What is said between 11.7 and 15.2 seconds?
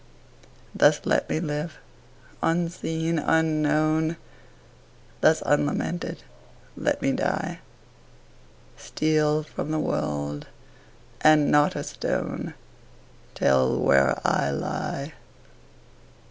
a stone Tell where I lie.